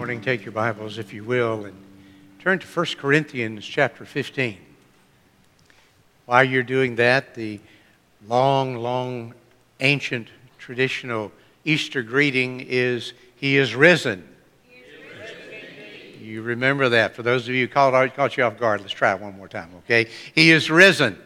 [0.00, 1.76] morning, take your Bibles, if you will, and
[2.38, 4.56] turn to 1 Corinthians chapter 15.
[6.24, 7.60] While you're doing that, the
[8.26, 9.34] long, long,
[9.80, 11.32] ancient, traditional
[11.66, 14.26] Easter greeting is He is risen.
[16.18, 17.14] you remember that.
[17.14, 19.48] For those of you who caught, caught you off guard, let's try it one more
[19.48, 20.08] time, okay?
[20.34, 21.18] He is risen.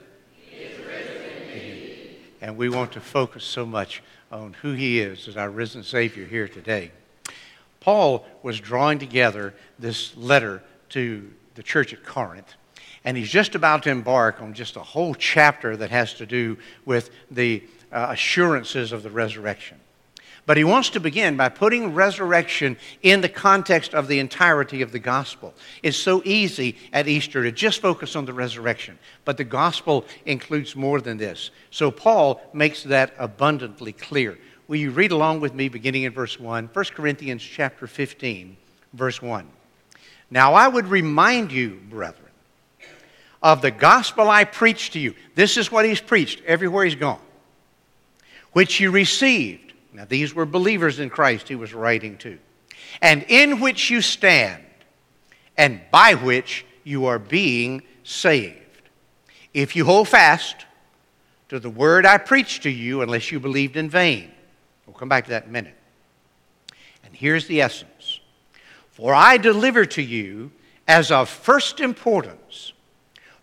[0.51, 4.03] He is risen and we want to focus so much
[4.33, 6.91] on who He is as our risen Savior here today.
[7.85, 12.54] Paul was drawing together this letter to the church at Corinth,
[13.04, 16.57] and he's just about to embark on just a whole chapter that has to do
[16.86, 17.62] with the
[17.93, 19.79] uh, assurances of the resurrection.
[20.46, 24.90] But he wants to begin by putting resurrection in the context of the entirety of
[24.90, 25.53] the gospel.
[25.82, 30.75] It's so easy at Easter to just focus on the resurrection, but the gospel includes
[30.75, 31.51] more than this.
[31.71, 34.39] So Paul makes that abundantly clear.
[34.67, 36.70] Will you read along with me beginning in verse 1?
[36.73, 38.56] 1 Corinthians chapter 15,
[38.95, 39.47] verse 1.
[40.31, 42.31] Now I would remind you, brethren,
[43.42, 45.15] of the gospel I preached to you.
[45.35, 47.20] This is what he's preached everywhere he's gone,
[48.53, 49.75] which you received.
[49.92, 52.39] Now these were believers in Christ he was writing to,
[53.03, 54.65] and in which you stand,
[55.59, 58.59] and by which you are being saved.
[59.53, 60.57] If you hold fast
[61.51, 64.34] to the word I preached to you, unless you believed in vain.
[64.87, 65.77] We'll come back to that in a minute.
[67.05, 68.21] And here's the essence
[68.93, 70.51] For I deliver to you
[70.87, 72.73] as of first importance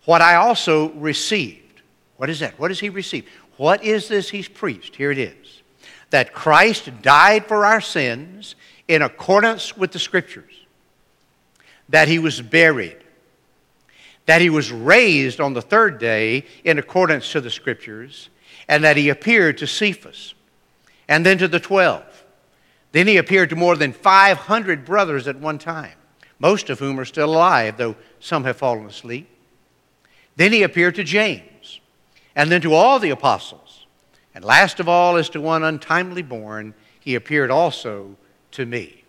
[0.04, 1.82] what I also received.
[2.16, 2.58] What is that?
[2.58, 3.28] What does he receive?
[3.56, 4.96] What is this he's preached?
[4.96, 5.62] Here it is
[6.12, 8.54] that Christ died for our sins
[8.86, 10.52] in accordance with the Scriptures,
[11.88, 12.98] that he was buried,
[14.26, 18.28] that he was raised on the third day in accordance to the Scriptures,
[18.68, 20.34] and that he appeared to Cephas
[21.12, 22.24] and then to the 12.
[22.92, 25.92] Then he appeared to more than 500 brothers at one time,
[26.38, 29.28] most of whom are still alive, though some have fallen asleep.
[30.36, 31.80] Then he appeared to James,
[32.34, 33.84] and then to all the apostles.
[34.34, 38.16] And last of all, as to one untimely born, he appeared also
[38.52, 39.04] to me.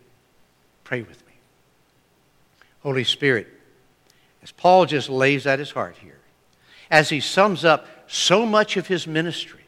[0.83, 1.33] Pray with me.
[2.81, 3.47] Holy Spirit,
[4.41, 6.19] as Paul just lays at his heart here,
[6.91, 9.62] as he sums up so much of his ministry,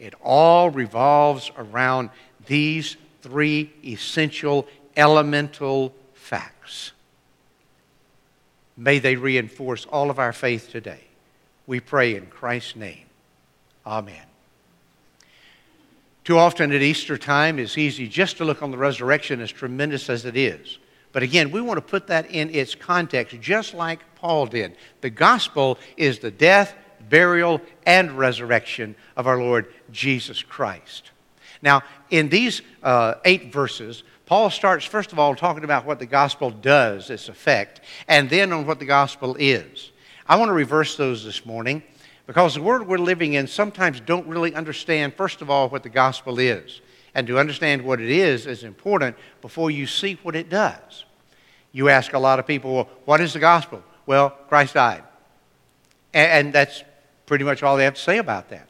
[0.00, 2.10] it all revolves around
[2.46, 4.66] these three essential
[4.96, 6.92] elemental facts.
[8.76, 11.04] May they reinforce all of our faith today.
[11.66, 13.04] We pray in Christ's name.
[13.86, 14.22] Amen.
[16.24, 20.08] Too often at Easter time, it's easy just to look on the resurrection as tremendous
[20.08, 20.78] as it is.
[21.12, 24.76] But again, we want to put that in its context, just like Paul did.
[25.00, 26.74] The gospel is the death,
[27.10, 31.10] burial, and resurrection of our Lord Jesus Christ.
[31.60, 36.06] Now, in these uh, eight verses, Paul starts, first of all, talking about what the
[36.06, 39.90] gospel does, its effect, and then on what the gospel is.
[40.26, 41.82] I want to reverse those this morning
[42.26, 45.88] because the world we're living in sometimes don't really understand, first of all, what the
[45.88, 46.80] gospel is.
[47.12, 51.04] And to understand what it is is important before you see what it does.
[51.72, 53.82] You ask a lot of people, well, what is the gospel?
[54.06, 55.02] Well, Christ died.
[56.14, 56.84] And that's
[57.30, 58.66] pretty much all they have to say about that.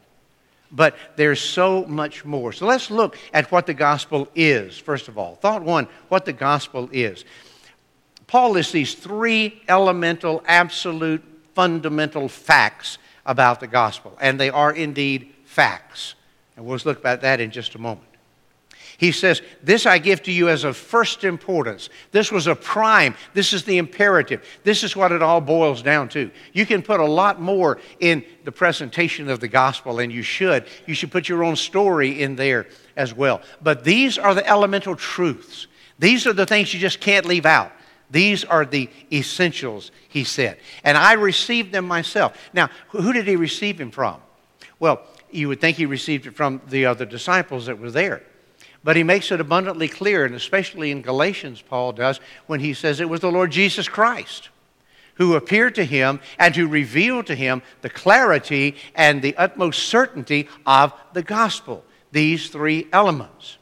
[0.70, 2.52] But there's so much more.
[2.52, 5.36] So let's look at what the gospel is, first of all.
[5.36, 7.24] Thought one what the gospel is.
[8.26, 15.32] Paul lists these three elemental, absolute, fundamental facts about the gospel, and they are indeed
[15.46, 16.14] facts.
[16.54, 18.09] And we'll look at that in just a moment.
[19.00, 21.88] He says, This I give to you as of first importance.
[22.12, 23.14] This was a prime.
[23.32, 24.44] This is the imperative.
[24.62, 26.30] This is what it all boils down to.
[26.52, 30.66] You can put a lot more in the presentation of the gospel, and you should.
[30.84, 33.40] You should put your own story in there as well.
[33.62, 35.66] But these are the elemental truths.
[35.98, 37.72] These are the things you just can't leave out.
[38.10, 40.58] These are the essentials, he said.
[40.84, 42.36] And I received them myself.
[42.52, 44.20] Now, who did he receive them from?
[44.78, 45.00] Well,
[45.30, 48.24] you would think he received it from the other disciples that were there.
[48.82, 53.00] But he makes it abundantly clear, and especially in Galatians, Paul does, when he says
[53.00, 54.48] it was the Lord Jesus Christ
[55.20, 60.48] who appeared to him and who revealed to him the clarity and the utmost certainty
[60.64, 61.84] of the gospel.
[62.10, 63.58] These three elements.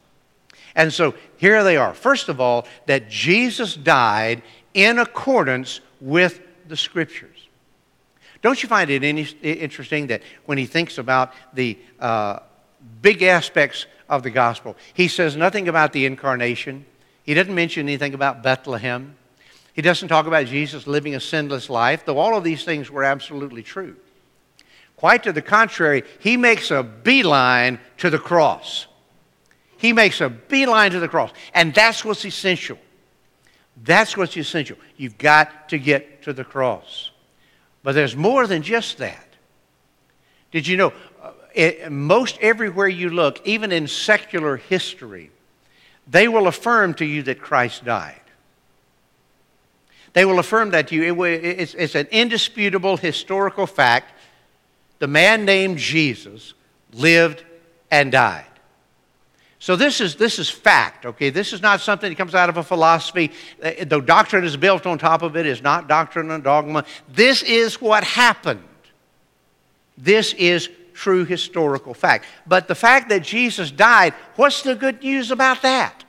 [0.73, 1.93] And so here they are.
[1.93, 4.41] First of all, that Jesus died
[4.73, 6.39] in accordance with
[6.69, 7.49] the Scriptures.
[8.41, 12.39] Don't you find it interesting that when he thinks about the uh,
[13.01, 14.75] big aspects of the gospel.
[14.93, 16.85] He says nothing about the incarnation.
[17.23, 19.15] He doesn't mention anything about Bethlehem.
[19.73, 23.03] He doesn't talk about Jesus living a sinless life, though all of these things were
[23.03, 23.95] absolutely true.
[24.95, 28.87] Quite to the contrary, he makes a beeline to the cross.
[29.77, 31.31] He makes a beeline to the cross.
[31.53, 32.77] And that's what's essential.
[33.81, 34.75] That's what's essential.
[34.97, 37.11] You've got to get to the cross.
[37.81, 39.25] But there's more than just that.
[40.51, 40.91] Did you know,
[41.53, 45.31] it, most everywhere you look, even in secular history,
[46.07, 48.21] they will affirm to you that Christ died.
[50.13, 51.23] They will affirm that to you.
[51.23, 54.11] It, it's, it's an indisputable historical fact.
[54.99, 56.53] The man named Jesus
[56.93, 57.43] lived
[57.91, 58.45] and died.
[59.59, 61.29] So this is, this is fact, okay?
[61.29, 63.31] This is not something that comes out of a philosophy.
[63.59, 66.85] The doctrine is built on top of it, it is not doctrine and dogma.
[67.09, 68.63] This is what happened.
[69.97, 70.69] This is
[70.99, 72.25] true historical fact.
[72.45, 76.03] But the fact that Jesus died, what's the good news about that?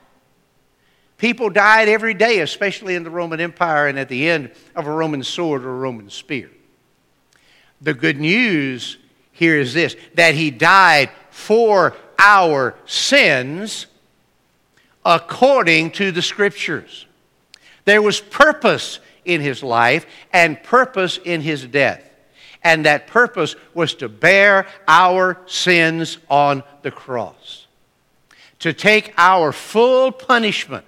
[1.17, 4.91] People died every day, especially in the Roman Empire and at the end of a
[4.91, 6.51] Roman sword or a Roman spear.
[7.81, 8.97] The good news
[9.31, 13.87] here is this that he died for our sins
[15.05, 17.05] according to the Scriptures.
[17.85, 22.10] There was purpose in his life and purpose in his death.
[22.63, 27.67] And that purpose was to bear our sins on the cross,
[28.59, 30.85] to take our full punishment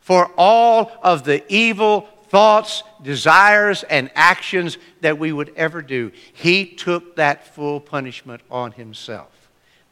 [0.00, 6.12] for all of the evil thoughts, desires, and actions that we would ever do.
[6.32, 9.30] He took that full punishment on himself.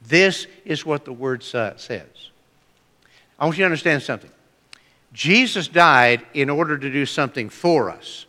[0.02, 1.88] This is what the Word says.
[3.38, 4.31] I want you to understand something.
[5.12, 8.26] Jesus died in order to do something for us,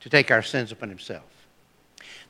[0.00, 1.22] to take our sins upon Himself,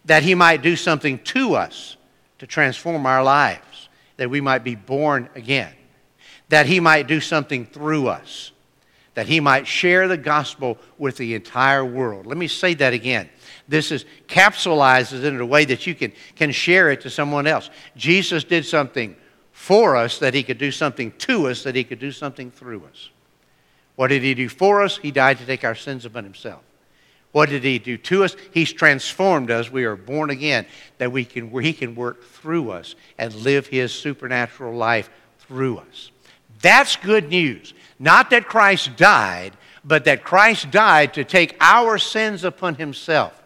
[0.05, 1.97] that He might do something to us
[2.39, 5.73] to transform our lives, that we might be born again,
[6.49, 8.53] that He might do something through us,
[9.15, 12.27] that He might share the gospel with the entire world.
[12.27, 13.29] Let me say that again
[13.69, 17.69] this is capsulizes in a way that you can, can share it to someone else.
[17.97, 19.15] Jesus did something
[19.53, 22.85] for us that he could do something to us, that he could do something through
[22.91, 23.11] us.
[23.97, 24.97] What did he do for us?
[24.97, 26.63] He died to take our sins upon himself.
[27.33, 28.37] What did he do to us?
[28.53, 29.71] He's transformed us.
[29.71, 30.67] We are born again,
[30.99, 35.11] that we can, he can work through us and live his supernatural life
[35.41, 36.11] through us.
[36.63, 37.75] That's good news.
[37.99, 39.53] Not that Christ died,
[39.85, 43.39] but that Christ died to take our sins upon himself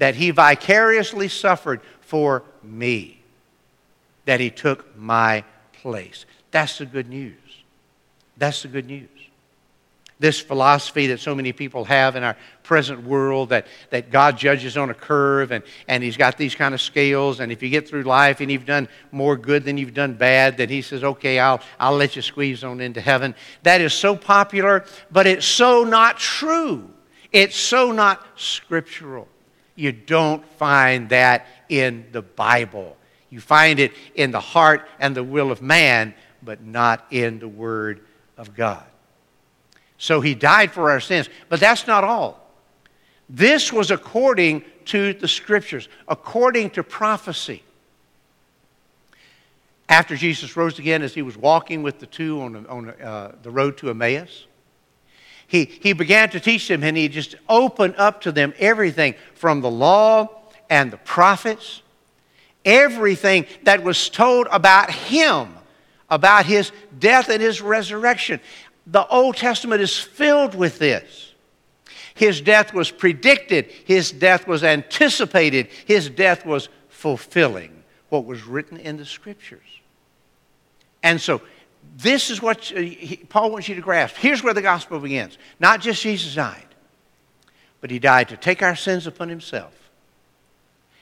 [0.00, 3.20] that he vicariously suffered for me,
[4.24, 5.44] that he took my
[5.74, 6.24] place.
[6.50, 7.36] That's the good news.
[8.38, 9.08] That's the good news.
[10.20, 14.76] This philosophy that so many people have in our present world that, that God judges
[14.76, 17.88] on a curve and, and He's got these kind of scales, and if you get
[17.88, 21.38] through life and you've done more good than you've done bad, then He says, okay,
[21.38, 23.34] I'll, I'll let you squeeze on into heaven.
[23.62, 26.90] That is so popular, but it's so not true.
[27.32, 29.26] It's so not scriptural.
[29.74, 32.96] You don't find that in the Bible.
[33.30, 37.48] You find it in the heart and the will of man, but not in the
[37.48, 38.00] Word
[38.36, 38.84] of God.
[40.00, 41.28] So he died for our sins.
[41.50, 42.40] But that's not all.
[43.28, 47.62] This was according to the Scriptures, according to prophecy.
[49.90, 53.50] After Jesus rose again, as he was walking with the two on, on uh, the
[53.50, 54.46] road to Emmaus,
[55.46, 59.60] he, he began to teach them and he just opened up to them everything from
[59.60, 60.28] the law
[60.70, 61.82] and the prophets,
[62.64, 65.54] everything that was told about him,
[66.08, 68.40] about his death and his resurrection.
[68.86, 71.32] The Old Testament is filled with this.
[72.14, 78.76] His death was predicted, his death was anticipated, his death was fulfilling what was written
[78.76, 79.60] in the scriptures.
[81.02, 81.40] And so
[81.96, 82.82] this is what uh,
[83.28, 84.16] Paul wants you to grasp.
[84.16, 85.38] Here's where the gospel begins.
[85.58, 86.66] Not just Jesus died,
[87.80, 89.72] but he died to take our sins upon himself.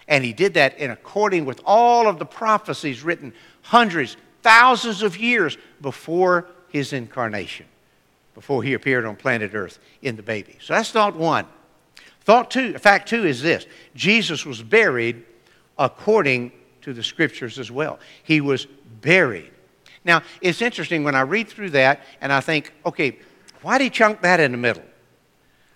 [0.06, 5.18] And he did that in according with all of the prophecies written hundreds, thousands of
[5.18, 7.66] years before his incarnation,
[8.38, 10.56] before he appeared on planet Earth in the baby.
[10.60, 11.46] So that's thought one.
[12.20, 15.24] Thought two, fact two is this Jesus was buried
[15.76, 16.52] according
[16.82, 17.98] to the scriptures as well.
[18.22, 18.66] He was
[19.00, 19.52] buried
[20.08, 23.18] now, it's interesting when I read through that and I think, okay,
[23.60, 24.82] why did he chunk that in the middle?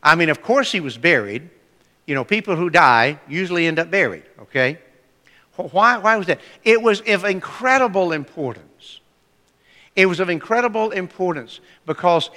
[0.03, 1.51] I mean, of course he was buried.
[2.07, 4.79] You know, people who die usually end up buried, okay?
[5.57, 6.41] Why, why was that?
[6.65, 9.01] It was of incredible importance.
[9.95, 12.31] It was of incredible importance because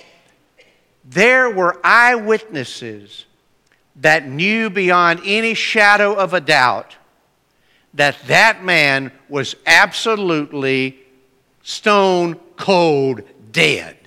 [1.06, 3.26] there were eyewitnesses
[3.98, 6.96] that knew beyond any shadow of a doubt
[7.94, 11.00] that that man was absolutely
[11.64, 13.22] stone cold
[13.52, 13.98] dead.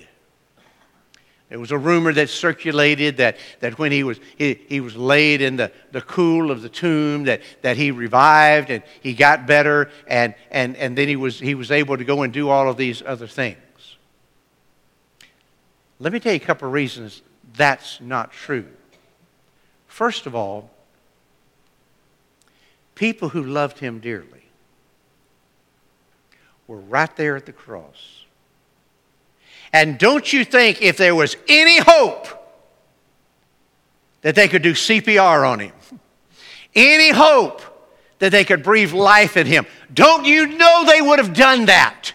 [1.49, 5.41] There was a rumor that circulated that, that when he was, he, he was laid
[5.41, 9.89] in the, the cool of the tomb, that, that he revived and he got better,
[10.05, 12.77] and, and, and then he was, he was able to go and do all of
[12.77, 13.57] these other things.
[15.99, 17.21] Let me tell you a couple of reasons
[17.55, 18.65] that's not true.
[19.87, 20.69] First of all,
[22.95, 24.43] people who loved him dearly
[26.67, 28.23] were right there at the cross.
[29.73, 32.27] And don't you think if there was any hope
[34.21, 35.73] that they could do CPR on him,
[36.75, 37.61] any hope
[38.19, 42.13] that they could breathe life in him, don't you know they would have done that?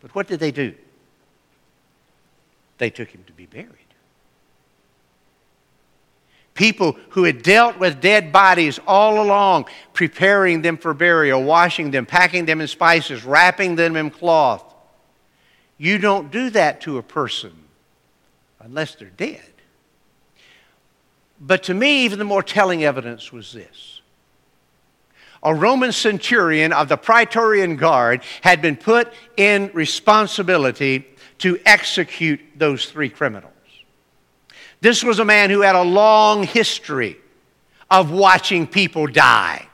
[0.00, 0.74] But what did they do?
[2.78, 3.72] They took him to be buried.
[6.54, 12.04] People who had dealt with dead bodies all along, preparing them for burial, washing them,
[12.04, 14.64] packing them in spices, wrapping them in cloth.
[15.76, 17.52] You don't do that to a person
[18.60, 19.52] unless they're dead.
[21.40, 24.00] But to me, even the more telling evidence was this.
[25.44, 31.06] A Roman centurion of the Praetorian Guard had been put in responsibility
[31.38, 33.52] to execute those three criminals.
[34.80, 37.16] This was a man who had a long history
[37.90, 39.68] of watching people die,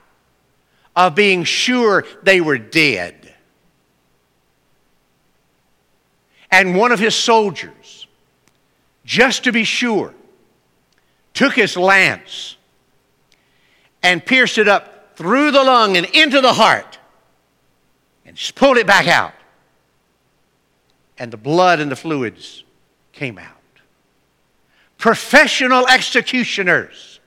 [0.95, 3.33] of being sure they were dead.
[6.49, 8.07] And one of his soldiers,
[9.03, 10.13] just to be sure,
[11.33, 12.55] took his lance
[14.01, 16.97] and pierced it up through the lung and into the heart
[18.25, 19.33] and pulled it back out.
[21.17, 22.63] And the blood and the fluids
[23.13, 23.51] came out.
[24.97, 27.19] Professional executioners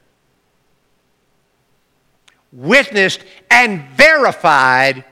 [2.52, 5.04] witnessed and verified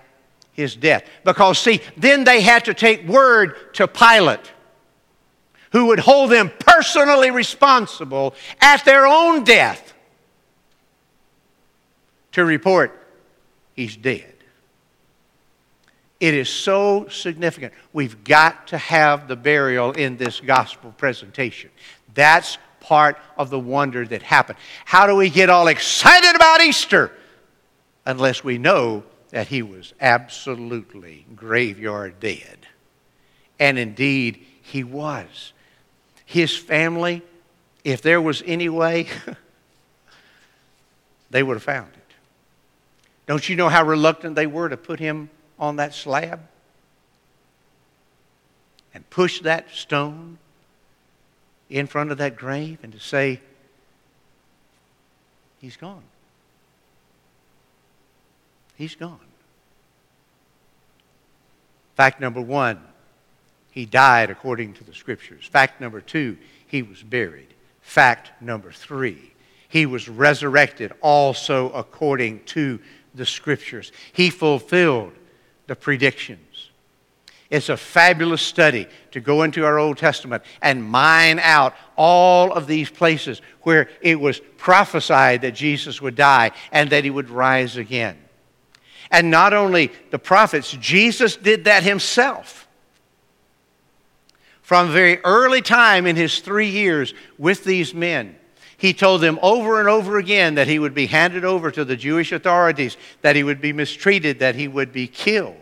[0.53, 1.05] his death.
[1.25, 4.53] Because, see, then they had to take word to Pilate
[5.73, 9.93] who would hold them personally responsible at their own death
[12.33, 12.99] to report
[13.75, 14.33] he's dead.
[16.19, 17.75] It is so significant.
[17.93, 21.71] We've got to have the burial in this gospel presentation.
[22.15, 24.59] That's part of the wonder that happened.
[24.87, 27.13] How do we get all excited about Easter
[28.07, 32.67] unless we know that he was absolutely graveyard dead?
[33.59, 35.53] And indeed, he was.
[36.25, 37.23] His family,
[37.85, 39.09] if there was any way,
[41.31, 42.15] they would have found it.
[43.27, 46.41] Don't you know how reluctant they were to put him on that slab
[48.95, 50.39] and push that stone
[51.69, 53.41] in front of that grave and to say,
[55.61, 56.03] He's gone.
[58.77, 59.19] He's gone.
[61.97, 62.79] Fact number one,
[63.71, 65.47] he died according to the scriptures.
[65.47, 66.37] Fact number two,
[66.67, 67.49] he was buried.
[67.81, 69.33] Fact number three,
[69.69, 72.79] he was resurrected also according to
[73.15, 73.93] the scriptures.
[74.13, 75.13] He fulfilled
[75.67, 76.71] the predictions.
[77.49, 82.67] It's a fabulous study to go into our Old Testament and mine out all of
[82.67, 87.77] these places where it was prophesied that Jesus would die and that he would rise
[87.77, 88.19] again.
[89.11, 92.67] And not only the prophets, Jesus did that himself.
[94.63, 98.37] From very early time in his three years with these men,
[98.77, 101.97] he told them over and over again that he would be handed over to the
[101.97, 105.57] Jewish authorities, that he would be mistreated, that he would be killed,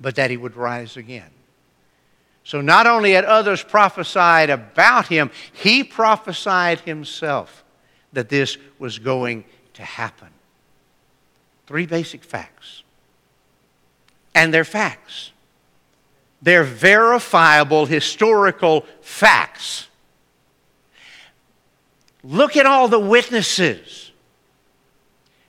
[0.00, 1.30] but that he would rise again.
[2.44, 7.64] So not only had others prophesied about him, he prophesied himself
[8.12, 10.28] that this was going to happen.
[11.66, 12.82] Three basic facts.
[14.34, 15.30] And they're facts.
[16.42, 19.88] They're verifiable historical facts.
[22.24, 24.10] Look at all the witnesses.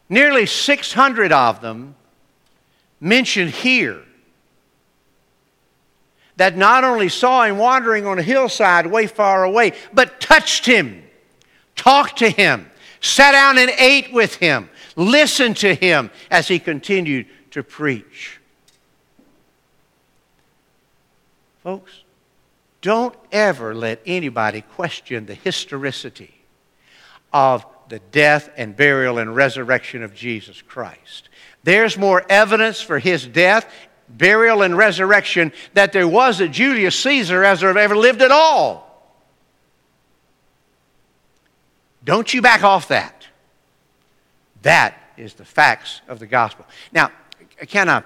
[0.09, 1.95] Nearly 600 of them
[2.99, 4.03] mentioned here
[6.35, 11.01] that not only saw him wandering on a hillside way far away, but touched him,
[11.77, 17.25] talked to him, sat down and ate with him, listened to him as he continued
[17.51, 18.39] to preach.
[21.63, 22.03] Folks,
[22.81, 26.34] don't ever let anybody question the historicity
[27.35, 31.27] of the death and burial and resurrection of Jesus Christ.
[31.65, 33.69] There's more evidence for his death,
[34.07, 38.85] burial, and resurrection that there was at Julius Caesar as there ever lived at all.
[42.05, 43.27] Don't you back off that.
[44.61, 46.65] That is the facts of the gospel.
[46.93, 47.11] Now,
[47.67, 48.03] can I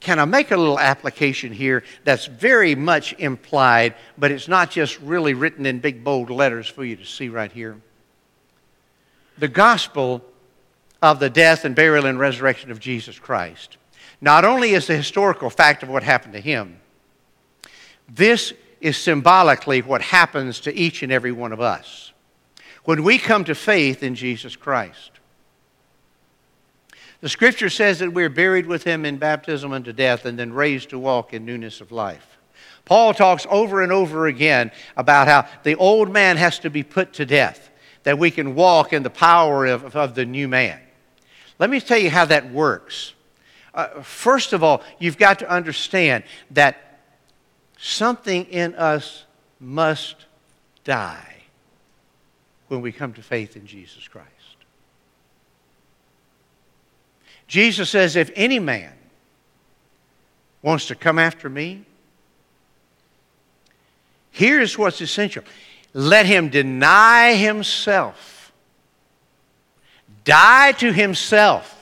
[0.00, 4.98] can I make a little application here that's very much implied, but it's not just
[5.00, 7.78] really written in big bold letters for you to see right here?
[9.40, 10.22] The gospel
[11.02, 13.78] of the death and burial and resurrection of Jesus Christ
[14.20, 16.78] not only is the historical fact of what happened to him,
[18.06, 22.12] this is symbolically what happens to each and every one of us
[22.84, 25.10] when we come to faith in Jesus Christ.
[27.22, 30.90] The scripture says that we're buried with him in baptism unto death and then raised
[30.90, 32.38] to walk in newness of life.
[32.84, 37.14] Paul talks over and over again about how the old man has to be put
[37.14, 37.69] to death,
[38.02, 40.80] that we can walk in the power of, of the new man.
[41.58, 43.12] Let me tell you how that works.
[43.74, 47.00] Uh, first of all, you've got to understand that
[47.78, 49.24] something in us
[49.60, 50.26] must
[50.84, 51.36] die
[52.68, 54.28] when we come to faith in Jesus Christ.
[57.46, 58.92] Jesus says, if any man
[60.62, 61.84] wants to come after me,
[64.30, 65.42] here's what's essential
[65.92, 68.52] let him deny himself,
[70.24, 71.76] die to himself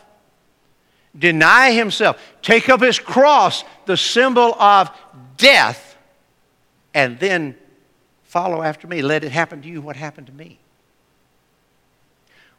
[1.19, 4.91] deny himself, take up his cross, the symbol of
[5.37, 5.97] death,
[6.95, 7.57] and then
[8.25, 9.03] follow after me.
[9.03, 10.59] Let it happen to you what happened to me.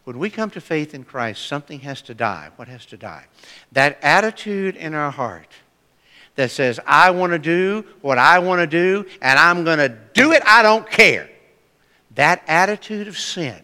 [0.03, 2.49] When we come to faith in Christ, something has to die.
[2.55, 3.25] What has to die?
[3.71, 5.49] That attitude in our heart
[6.35, 9.89] that says, I want to do what I want to do, and I'm going to
[10.13, 11.29] do it, I don't care.
[12.19, 13.61] That attitude of sin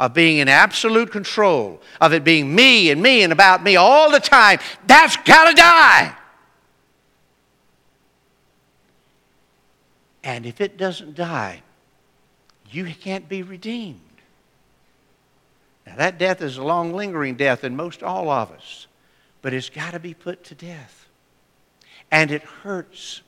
[0.00, 4.10] of being in absolute control, of it being me and me and about me all
[4.10, 6.12] the time, that's got to die.
[10.24, 11.62] And if it doesn't die,
[12.72, 14.00] you can't be redeemed.
[15.86, 18.88] Now, that death is a long lingering death in most all of us,
[19.42, 21.06] but it's got to be put to death.
[22.10, 23.20] And it hurts.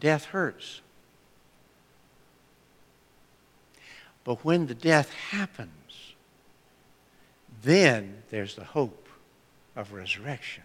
[0.00, 0.80] Death hurts.
[4.24, 6.14] But when the death happens,
[7.62, 9.08] then there's the hope
[9.76, 10.64] of resurrection.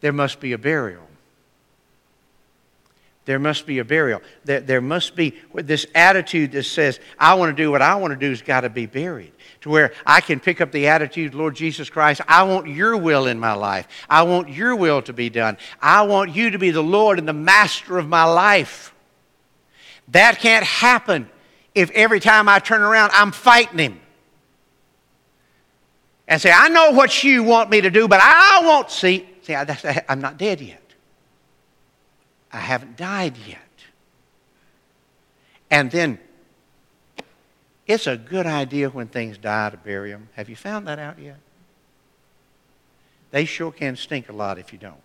[0.00, 1.08] There must be a burial.
[3.26, 4.22] There must be a burial.
[4.44, 8.12] There, there must be this attitude that says, I want to do what I want
[8.12, 9.32] to do has got to be buried.
[9.62, 13.26] To where I can pick up the attitude, Lord Jesus Christ, I want your will
[13.26, 13.88] in my life.
[14.08, 15.58] I want your will to be done.
[15.82, 18.94] I want you to be the Lord and the master of my life.
[20.08, 21.28] That can't happen
[21.74, 24.00] if every time I turn around I'm fighting him.
[26.28, 29.28] And say, I know what you want me to do, but I won't see.
[29.42, 30.85] See, I, I'm not dead yet.
[32.56, 33.58] I haven't died yet.
[35.70, 36.18] And then
[37.86, 40.28] it's a good idea when things die to bury them.
[40.34, 41.38] Have you found that out yet?
[43.30, 44.96] They sure can stink a lot if you don't.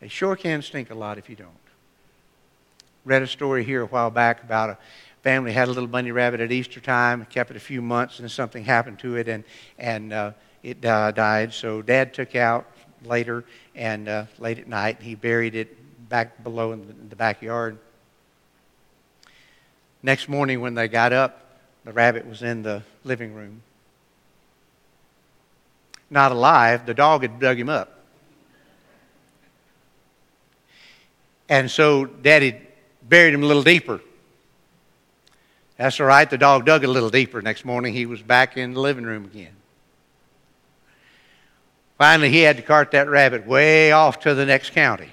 [0.00, 1.62] They sure can stink a lot if you don't
[3.04, 4.78] read a story here a while back about a
[5.22, 8.30] family had a little bunny rabbit at Easter time, kept it a few months, and
[8.30, 9.44] something happened to it, and
[9.78, 11.52] and uh, it uh, died.
[11.52, 12.66] So Dad took out
[13.04, 17.16] later, and uh, late at night, he buried it back below in the, in the
[17.16, 17.78] backyard.
[20.02, 23.62] Next morning, when they got up, the rabbit was in the living room.
[26.10, 26.86] Not alive.
[26.86, 28.00] The dog had dug him up.
[31.48, 32.60] And so Daddy
[33.02, 34.00] buried him a little deeper.
[35.76, 36.28] That's all right.
[36.28, 37.42] The dog dug a little deeper.
[37.42, 39.54] Next morning, he was back in the living room again.
[42.02, 45.10] Finally, he had to cart that rabbit way off to the next county.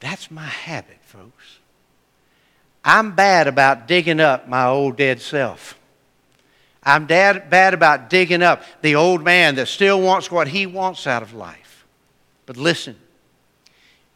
[0.00, 1.58] That's my habit, folks.
[2.84, 5.78] I'm bad about digging up my old dead self.
[6.82, 11.06] I'm dad, bad about digging up the old man that still wants what he wants
[11.06, 11.86] out of life.
[12.44, 12.96] But listen,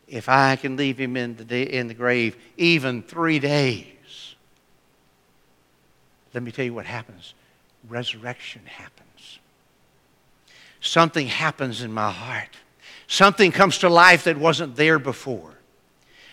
[0.07, 4.35] if I can leave him in the, in the grave even three days,
[6.35, 7.33] let me tell you what happens
[7.89, 9.39] resurrection happens.
[10.81, 12.51] Something happens in my heart.
[13.07, 15.55] Something comes to life that wasn't there before.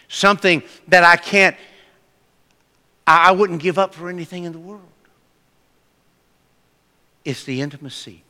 [0.08, 1.56] Something that I can't,
[3.08, 4.82] I wouldn't give up for anything in the world.
[7.26, 8.24] It's the intimacy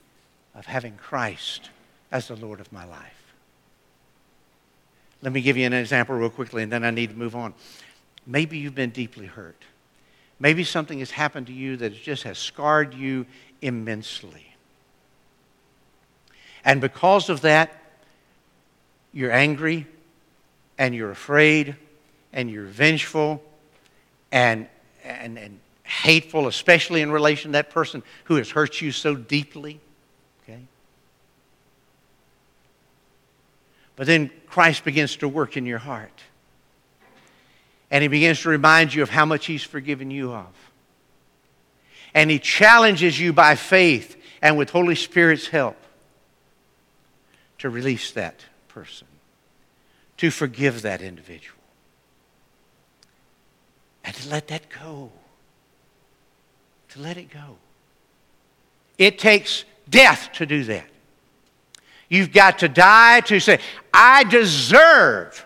[0.54, 1.70] of having Christ
[2.12, 3.34] as the Lord of my life.
[5.20, 7.54] Let me give you an example real quickly, and then I need to move on.
[8.26, 9.62] Maybe you've been deeply hurt.
[10.38, 13.26] Maybe something has happened to you that just has scarred you
[13.62, 14.54] immensely.
[16.64, 17.72] And because of that,
[19.12, 19.86] you're angry
[20.78, 21.76] and you're afraid
[22.32, 23.42] and you're vengeful
[24.32, 24.66] and,
[25.04, 29.78] and, and hateful, especially in relation to that person who has hurt you so deeply.
[30.42, 30.60] Okay?
[33.94, 36.22] But then Christ begins to work in your heart.
[37.94, 40.48] And he begins to remind you of how much he's forgiven you of.
[42.12, 45.76] And He challenges you by faith and with Holy Spirit's help
[47.58, 49.06] to release that person,
[50.16, 51.60] to forgive that individual,
[54.04, 55.10] and to let that go.
[56.90, 57.58] To let it go.
[58.98, 60.86] It takes death to do that.
[62.08, 63.60] You've got to die to say,
[63.92, 65.44] I deserve,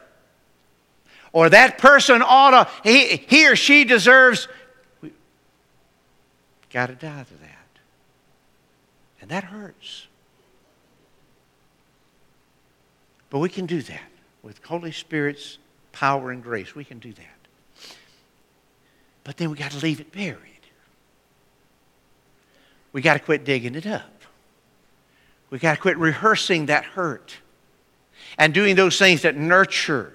[1.32, 4.48] or that person ought to, he, he or she deserves.
[5.02, 5.12] We
[6.70, 7.54] got to die to that.
[9.20, 10.06] And that hurts.
[13.30, 14.08] But we can do that
[14.42, 15.58] with Holy Spirit's
[15.92, 16.74] power and grace.
[16.74, 17.94] We can do that.
[19.24, 20.38] But then we got to leave it buried.
[22.92, 24.22] We got to quit digging it up.
[25.50, 27.36] We got to quit rehearsing that hurt
[28.38, 30.12] and doing those things that nurture.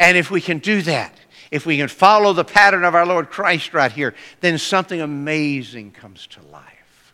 [0.00, 1.14] And if we can do that,
[1.50, 5.92] if we can follow the pattern of our Lord Christ right here, then something amazing
[5.92, 7.12] comes to life.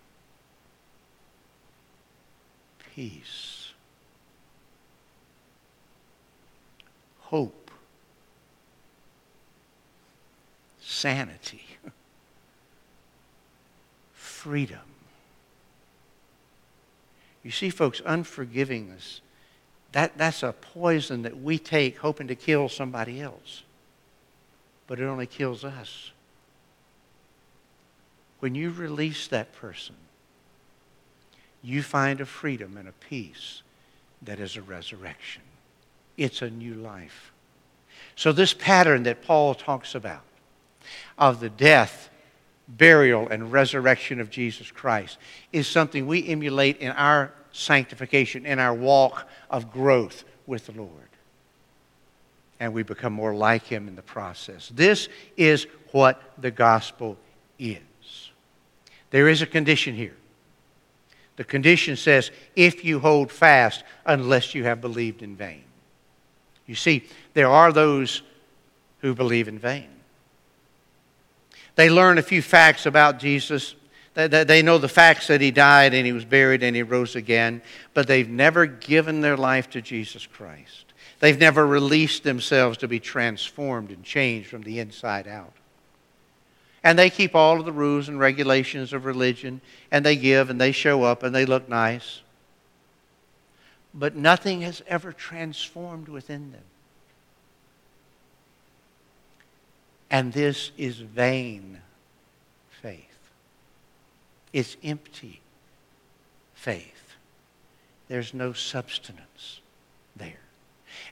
[2.95, 3.73] Peace.
[7.19, 7.73] Hope.
[10.81, 11.65] Sanity.
[14.15, 14.79] Freedom.
[17.43, 19.21] You see, folks, unforgivingness,
[19.97, 23.63] that, that's a poison that we take hoping to kill somebody else.
[24.87, 26.11] But it only kills us.
[28.41, 29.95] When you release that person,
[31.63, 33.63] you find a freedom and a peace
[34.21, 35.41] that is a resurrection.
[36.19, 37.33] It's a new life.
[38.17, 40.25] So, this pattern that Paul talks about
[41.17, 42.11] of the death,
[42.69, 45.17] burial, and resurrection of Jesus Christ
[45.55, 50.91] is something we emulate in our sanctification, in our walk of growth with the Lord.
[52.61, 54.71] And we become more like Him in the process.
[54.75, 57.17] This is what the gospel
[57.59, 57.81] is.
[59.11, 60.17] There is a condition here.
[61.37, 65.65] The condition says, if you hold fast, unless you have believed in vain.
[66.67, 68.23] You see, there are those
[69.01, 69.89] who believe in vain.
[71.75, 73.75] They learn a few facts about Jesus.
[74.17, 77.61] They know the facts that he died and he was buried and he rose again,
[77.93, 80.87] but they've never given their life to Jesus Christ.
[81.21, 85.53] They've never released themselves to be transformed and changed from the inside out.
[86.83, 90.59] And they keep all of the rules and regulations of religion, and they give and
[90.59, 92.23] they show up and they look nice.
[93.93, 96.65] But nothing has ever transformed within them.
[100.11, 101.81] And this is vain
[102.81, 103.16] faith.
[104.53, 105.41] It's empty
[106.55, 107.15] faith.
[108.09, 109.61] There's no substance
[110.17, 110.41] there.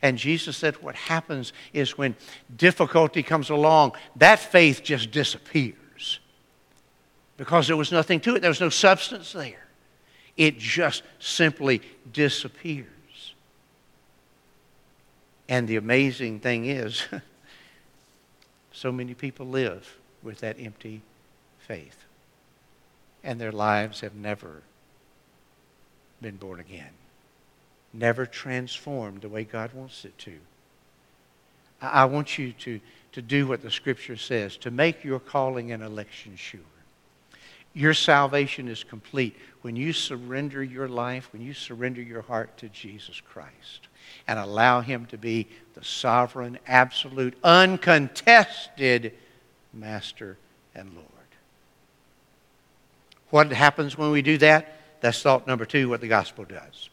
[0.02, 2.16] And Jesus said what happens is when
[2.56, 6.20] difficulty comes along, that faith just disappears
[7.36, 9.66] because there was nothing to it, there was no substance there.
[10.36, 12.88] It just simply disappears.
[15.48, 17.04] And the amazing thing is,
[18.72, 21.02] so many people live with that empty
[21.58, 22.03] faith.
[23.24, 24.62] And their lives have never
[26.20, 26.92] been born again,
[27.92, 30.34] never transformed the way God wants it to.
[31.80, 32.80] I want you to,
[33.12, 36.60] to do what the Scripture says, to make your calling and election sure.
[37.74, 42.68] Your salvation is complete when you surrender your life, when you surrender your heart to
[42.68, 43.88] Jesus Christ
[44.28, 49.12] and allow Him to be the sovereign, absolute, uncontested
[49.72, 50.36] Master
[50.74, 51.08] and Lord.
[53.30, 54.80] What happens when we do that?
[55.00, 56.88] That's thought number two, what the gospel does.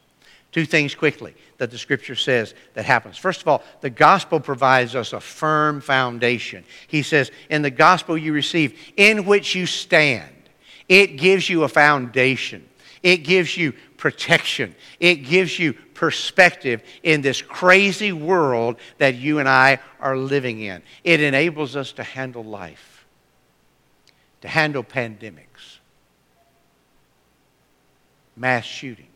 [0.52, 3.16] Two things quickly that the scripture says that happens.
[3.16, 6.64] First of all, the gospel provides us a firm foundation.
[6.88, 10.30] He says, In the gospel you receive, in which you stand,
[10.88, 12.68] it gives you a foundation.
[13.02, 14.74] It gives you protection.
[15.00, 20.82] It gives you perspective in this crazy world that you and I are living in.
[21.02, 23.06] It enables us to handle life,
[24.42, 25.78] to handle pandemics,
[28.36, 29.08] mass shootings.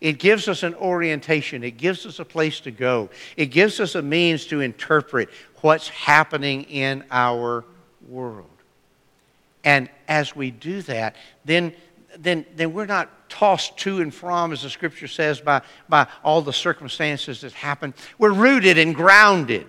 [0.00, 1.64] It gives us an orientation.
[1.64, 3.08] It gives us a place to go.
[3.36, 5.30] It gives us a means to interpret
[5.62, 7.64] what's happening in our
[8.08, 8.46] world.
[9.64, 11.72] And as we do that, then
[12.18, 16.42] then, then we're not tossed to and from, as the scripture says, by, by all
[16.42, 17.94] the circumstances that happen.
[18.18, 19.66] We're rooted and grounded.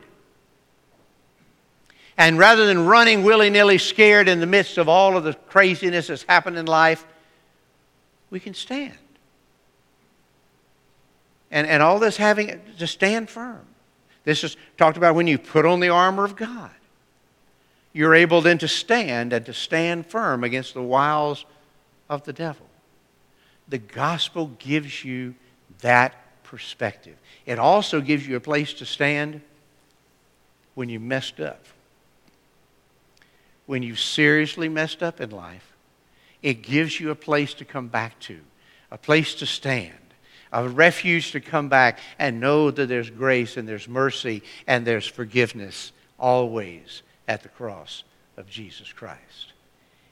[2.17, 6.07] And rather than running willy nilly scared in the midst of all of the craziness
[6.07, 7.05] that's happened in life,
[8.31, 8.97] we can stand.
[11.51, 13.65] And, and all this having to stand firm.
[14.23, 16.71] This is talked about when you put on the armor of God.
[17.93, 21.45] you're able then to stand and to stand firm against the wiles
[22.09, 22.67] of the devil.
[23.67, 25.35] The gospel gives you
[25.81, 27.15] that perspective.
[27.45, 29.41] It also gives you a place to stand
[30.75, 31.63] when you messed up.
[33.67, 35.75] When you've seriously messed up in life,
[36.41, 38.39] it gives you a place to come back to,
[38.89, 39.93] a place to stand,
[40.51, 45.05] a refuge to come back and know that there's grace and there's mercy and there's
[45.05, 48.03] forgiveness always at the cross
[48.37, 49.53] of Jesus Christ.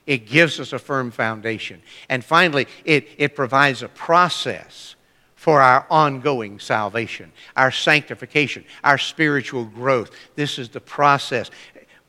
[0.06, 1.82] It gives us a firm foundation.
[2.10, 4.96] And finally, it, it provides a process
[5.36, 10.12] for our ongoing salvation, our sanctification, our spiritual growth.
[10.36, 11.52] This is the process.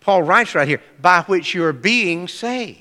[0.07, 2.79] Paul writes right here, by which you are being saved.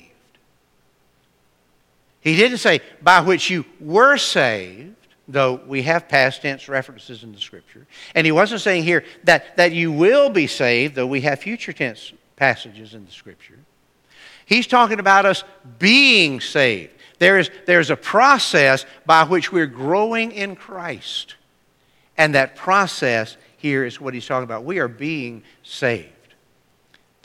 [2.22, 4.96] He didn't say, by which you were saved,
[5.28, 7.88] though we have past tense references in the scripture.
[8.14, 11.74] And he wasn't saying here that, that you will be saved, though we have future
[11.74, 13.58] tense passages in the scripture.
[14.46, 15.44] He's talking about us
[15.80, 16.94] being saved.
[17.18, 21.34] There is, there's a process by which we're growing in Christ.
[22.20, 24.64] And that process here is what he's talking about.
[24.64, 26.12] We are being saved.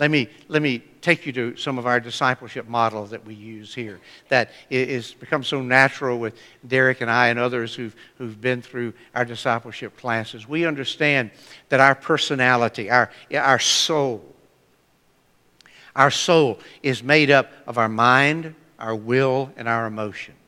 [0.00, 3.74] Let me, let me take you to some of our discipleship models that we use
[3.74, 8.62] here that has become so natural with Derek and I and others who've, who've been
[8.62, 10.48] through our discipleship classes.
[10.48, 11.32] We understand
[11.68, 14.24] that our personality, our, our soul,
[15.94, 20.38] our soul is made up of our mind, our will, and our emotions.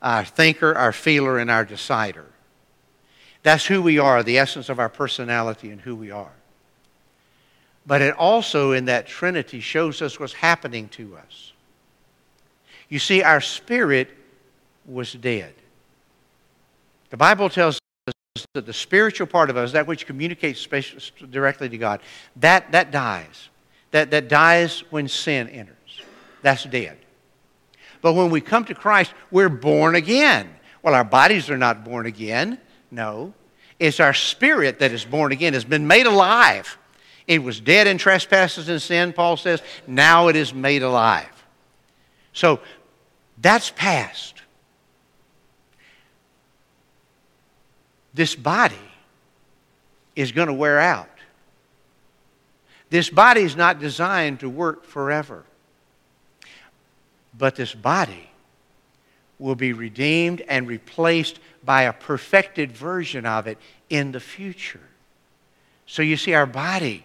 [0.00, 2.26] Our thinker, our feeler, and our decider.
[3.42, 6.35] That's who we are, the essence of our personality and who we are.
[7.86, 11.52] But it also, in that Trinity, shows us what's happening to us.
[12.88, 14.10] You see, our spirit
[14.84, 15.54] was dead.
[17.10, 20.66] The Bible tells us that the spiritual part of us, that which communicates
[21.30, 22.00] directly to God,
[22.36, 23.48] that, that dies.
[23.92, 25.76] That, that dies when sin enters.
[26.42, 26.98] That's dead.
[28.02, 30.50] But when we come to Christ, we're born again.
[30.82, 32.58] Well, our bodies are not born again.
[32.90, 33.32] No.
[33.78, 36.78] It's our spirit that is born again, has been made alive.
[37.26, 39.62] It was dead in trespasses and sin, Paul says.
[39.86, 41.28] Now it is made alive.
[42.32, 42.60] So
[43.38, 44.42] that's past.
[48.14, 48.76] This body
[50.14, 51.08] is going to wear out.
[52.88, 55.44] This body is not designed to work forever.
[57.36, 58.30] But this body
[59.38, 63.58] will be redeemed and replaced by a perfected version of it
[63.90, 64.80] in the future.
[65.84, 67.04] So you see, our body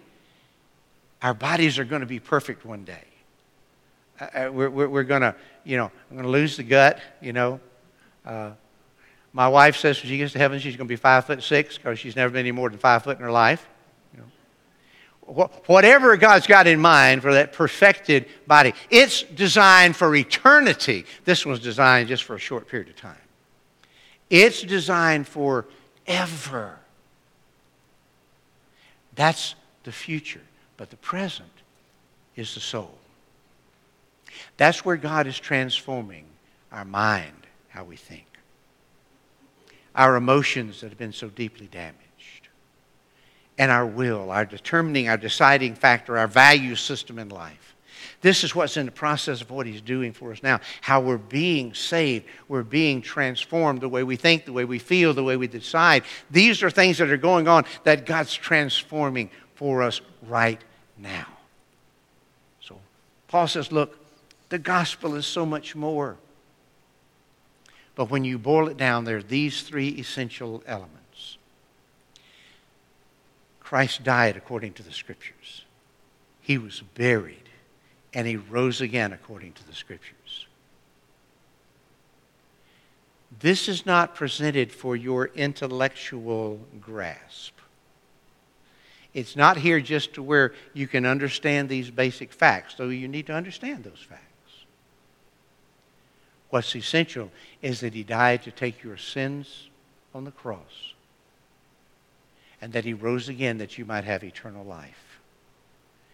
[1.21, 3.03] our bodies are going to be perfect one day.
[4.19, 6.99] Uh, uh we're, we're, we're going to, you know, I'm going to lose the gut,
[7.21, 7.59] you know.
[8.25, 8.51] Uh,
[9.33, 11.77] my wife says when she gets to heaven, she's going to be five foot six
[11.77, 13.67] because she's never been any more than five foot in her life.
[14.13, 14.23] You
[15.35, 15.49] know.
[15.67, 21.05] Whatever God's got in mind for that perfected body, it's designed for eternity.
[21.23, 23.15] This one's designed just for a short period of time.
[24.29, 25.65] It's designed for
[26.07, 26.77] ever.
[29.15, 30.41] That's the future
[30.81, 31.47] but the present
[32.35, 32.97] is the soul.
[34.57, 36.25] That's where God is transforming
[36.71, 38.25] our mind, how we think,
[39.93, 42.47] our emotions that have been so deeply damaged,
[43.59, 47.75] and our will, our determining, our deciding factor, our value system in life.
[48.21, 50.61] This is what's in the process of what he's doing for us now.
[50.81, 52.25] How we're being saved.
[52.47, 56.05] We're being transformed the way we think, the way we feel, the way we decide.
[56.31, 60.59] These are things that are going on that God's transforming for us right
[61.01, 61.27] now.
[62.61, 62.77] So
[63.27, 63.97] Paul says, look,
[64.49, 66.17] the gospel is so much more.
[67.95, 71.37] But when you boil it down, there are these three essential elements.
[73.59, 75.63] Christ died according to the scriptures.
[76.41, 77.49] He was buried,
[78.13, 80.47] and he rose again according to the scriptures.
[83.39, 87.53] This is not presented for your intellectual grasp.
[89.13, 93.27] It's not here just to where you can understand these basic facts, though you need
[93.27, 94.21] to understand those facts.
[96.49, 99.69] What's essential is that He died to take your sins
[100.13, 100.93] on the cross
[102.61, 105.19] and that He rose again that you might have eternal life.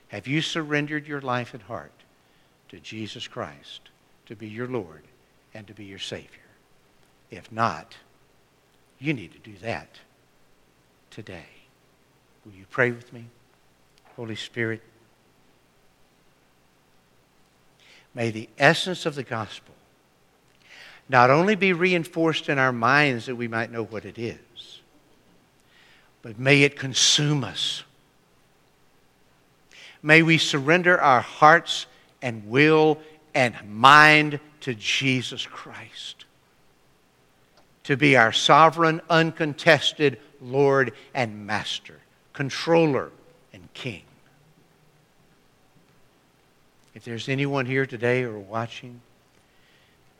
[0.10, 1.91] Have you surrendered your life and heart
[2.69, 3.81] to Jesus Christ
[4.27, 5.03] to be your Lord
[5.53, 6.29] and to be your Savior?
[7.29, 7.97] If not,
[8.99, 9.99] you need to do that
[11.12, 11.57] today.
[12.47, 13.25] Will you pray with me?
[14.15, 14.81] Holy Spirit,
[18.13, 19.75] may the essence of the gospel
[21.10, 24.79] not only be reinforced in our minds that we might know what it is,
[26.21, 27.83] but may it consume us.
[30.01, 31.86] May we surrender our hearts
[32.21, 32.99] and will
[33.36, 36.23] and mind to Jesus Christ
[37.83, 41.99] to be our sovereign, uncontested Lord and Master,
[42.38, 43.10] controller
[43.52, 44.04] and King.
[46.93, 49.02] If there's anyone here today or watching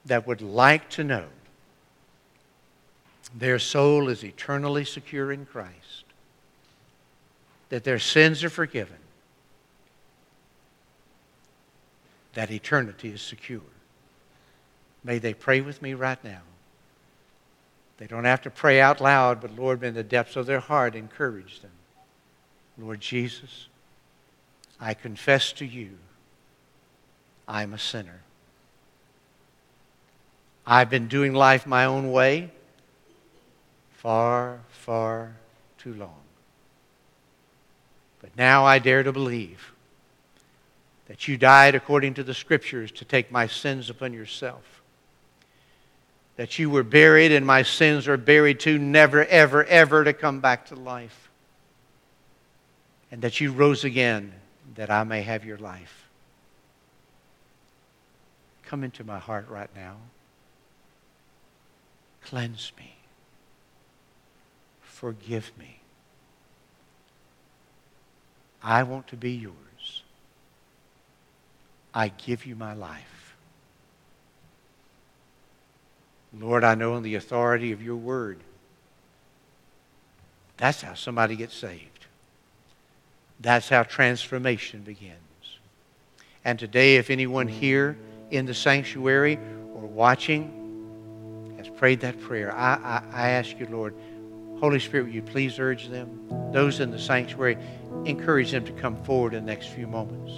[0.08, 1.26] that would like to know
[3.36, 6.06] their soul is eternally secure in Christ,
[7.70, 8.98] that their sins are forgiven,
[12.34, 13.62] that eternity is secure.
[15.04, 16.42] May they pray with me right now.
[18.00, 20.96] They don't have to pray out loud, but Lord, in the depths of their heart,
[20.96, 21.70] encourage them.
[22.78, 23.68] Lord Jesus,
[24.80, 25.98] I confess to you,
[27.48, 28.22] I'm a sinner.
[30.66, 32.52] I've been doing life my own way
[33.92, 35.36] far, far
[35.78, 36.22] too long.
[38.22, 39.74] But now I dare to believe
[41.08, 44.82] that you died according to the Scriptures to take my sins upon yourself.
[46.36, 50.42] That you were buried and my sins are buried too, never, ever, ever to come
[50.42, 51.27] back to life.
[53.12, 54.34] And that you rose again
[54.76, 56.08] that I may have your life.
[58.66, 59.96] Come into my heart right now.
[62.22, 62.96] Cleanse me.
[64.82, 65.80] Forgive me.
[68.62, 70.04] I want to be yours.
[71.94, 73.36] I give you my life.
[76.38, 78.40] Lord, I know in the authority of your word,
[80.58, 81.97] that's how somebody gets saved.
[83.40, 85.14] That's how transformation begins.
[86.44, 87.98] And today, if anyone here
[88.32, 89.38] in the sanctuary
[89.74, 93.94] or watching has prayed that prayer, I, I, I ask you, Lord,
[94.60, 96.52] Holy Spirit, will you please urge them?
[96.52, 97.58] Those in the sanctuary,
[98.06, 100.32] encourage them to come forward in the next few moments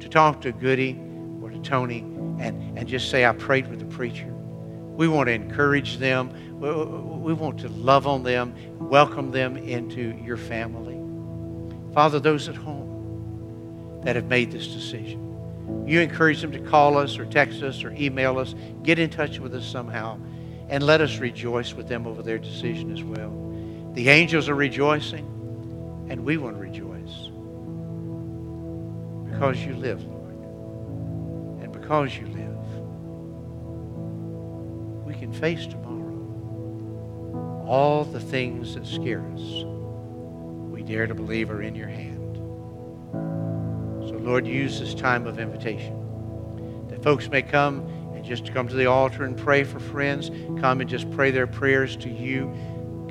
[0.00, 0.98] to talk to Goody
[1.42, 2.00] or to Tony
[2.38, 4.26] and, and just say, I prayed with the preacher.
[4.26, 6.32] We want to encourage them.
[6.60, 10.97] We want to love on them, welcome them into your family.
[11.98, 15.18] Father, those at home that have made this decision,
[15.84, 19.40] you encourage them to call us or text us or email us, get in touch
[19.40, 20.16] with us somehow,
[20.68, 23.32] and let us rejoice with them over their decision as well.
[23.94, 25.26] The angels are rejoicing,
[26.08, 27.30] and we want to rejoice
[29.28, 30.36] because you live, Lord.
[31.64, 32.64] And because you live,
[35.04, 37.64] we can face tomorrow.
[37.66, 39.64] All the things that scare us,
[40.88, 42.36] dare to believe are in your hand.
[44.08, 47.80] So, Lord, use this time of invitation that folks may come
[48.14, 51.46] and just come to the altar and pray for friends, come and just pray their
[51.46, 52.50] prayers to you,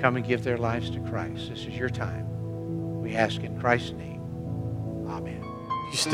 [0.01, 1.49] come and give their lives to Christ.
[1.49, 2.25] This is your time.
[2.99, 4.16] We ask in Christ's name.